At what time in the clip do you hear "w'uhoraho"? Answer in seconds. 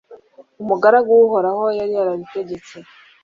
1.19-1.65